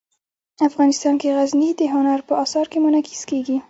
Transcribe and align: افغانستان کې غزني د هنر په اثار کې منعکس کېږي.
افغانستان 0.67 1.13
کې 1.21 1.35
غزني 1.37 1.69
د 1.79 1.81
هنر 1.93 2.19
په 2.27 2.33
اثار 2.43 2.65
کې 2.71 2.77
منعکس 2.85 3.21
کېږي. 3.29 3.57